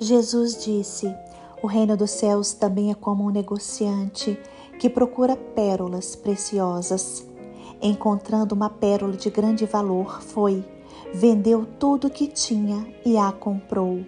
[0.00, 1.14] Jesus disse:
[1.62, 4.38] O reino dos céus também é como um negociante
[4.78, 7.26] que procura pérolas preciosas.
[7.80, 10.64] Encontrando uma pérola de grande valor, foi,
[11.14, 14.04] vendeu tudo o que tinha e a comprou.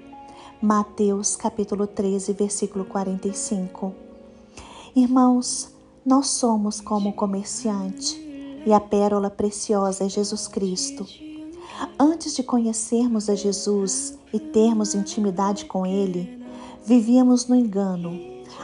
[0.60, 3.94] Mateus capítulo 13, versículo 45.
[4.94, 5.72] Irmãos,
[6.04, 8.28] nós somos como o comerciante
[8.66, 11.27] e a pérola preciosa é Jesus Cristo.
[11.98, 16.42] Antes de conhecermos a Jesus e termos intimidade com Ele,
[16.84, 18.18] vivíamos no engano.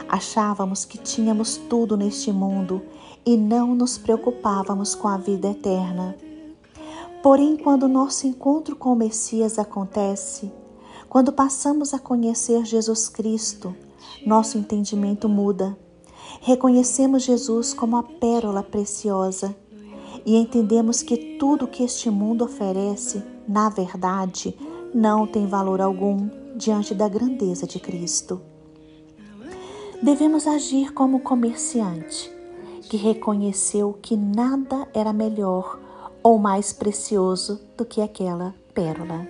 [0.09, 2.81] Achávamos que tínhamos tudo neste mundo
[3.25, 6.15] e não nos preocupávamos com a vida eterna.
[7.23, 10.51] Porém, quando nosso encontro com o Messias acontece,
[11.09, 13.75] quando passamos a conhecer Jesus Cristo,
[14.25, 15.77] nosso entendimento muda.
[16.41, 19.55] Reconhecemos Jesus como a pérola preciosa
[20.25, 24.57] e entendemos que tudo que este mundo oferece, na verdade,
[24.93, 28.41] não tem valor algum diante da grandeza de Cristo.
[30.01, 32.31] Devemos agir como comerciante,
[32.89, 35.79] que reconheceu que nada era melhor
[36.23, 39.27] ou mais precioso do que aquela pérola.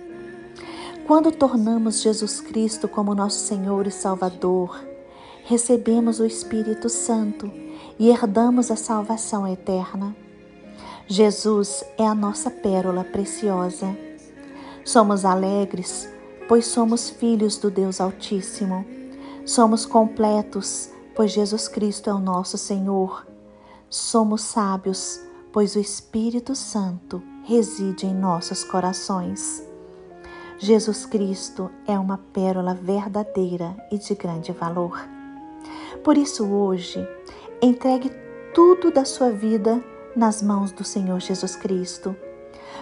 [1.06, 4.80] Quando tornamos Jesus Cristo como nosso Senhor e Salvador,
[5.44, 7.50] recebemos o Espírito Santo
[7.98, 10.16] e herdamos a salvação eterna.
[11.08, 13.96] Jesus é a nossa pérola preciosa.
[14.84, 16.08] Somos alegres,
[16.48, 18.84] pois somos filhos do Deus Altíssimo.
[19.44, 23.24] Somos completos, pois Jesus Cristo é o nosso Senhor.
[23.88, 25.20] Somos sábios,
[25.52, 29.64] pois o Espírito Santo reside em nossos corações.
[30.58, 35.08] Jesus Cristo é uma pérola verdadeira e de grande valor.
[36.02, 37.06] Por isso, hoje,
[37.62, 38.10] entregue
[38.52, 39.80] tudo da sua vida
[40.16, 42.16] nas mãos do Senhor Jesus Cristo,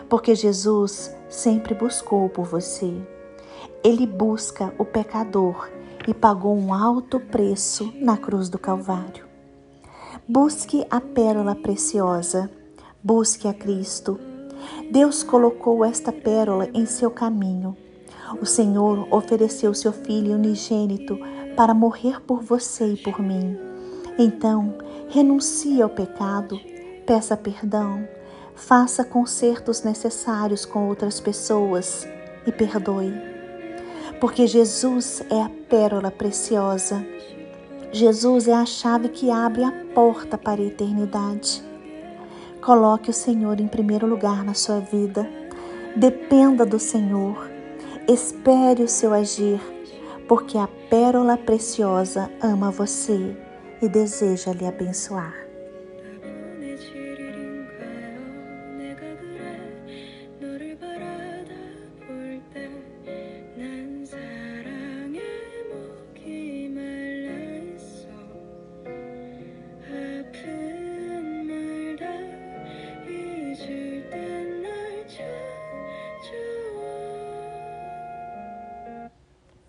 [0.08, 2.94] porque Jesus sempre buscou por você.
[3.82, 5.68] Ele busca o pecador
[6.06, 9.24] e pagou um alto preço na cruz do Calvário.
[10.28, 12.50] Busque a pérola preciosa,
[13.02, 14.18] busque a Cristo.
[14.90, 17.76] Deus colocou esta pérola em seu caminho.
[18.40, 21.18] O Senhor ofereceu seu Filho unigênito
[21.56, 23.58] para morrer por você e por mim.
[24.18, 24.74] Então,
[25.08, 26.58] renuncie ao pecado
[27.06, 28.08] peça perdão,
[28.54, 32.06] faça consertos necessários com outras pessoas
[32.46, 33.12] e perdoe.
[34.20, 37.04] Porque Jesus é a pérola preciosa.
[37.92, 41.62] Jesus é a chave que abre a porta para a eternidade.
[42.60, 45.28] Coloque o Senhor em primeiro lugar na sua vida.
[45.94, 47.50] Dependa do Senhor.
[48.08, 49.60] Espere o seu agir,
[50.26, 53.36] porque a pérola preciosa ama você
[53.80, 55.43] e deseja lhe abençoar.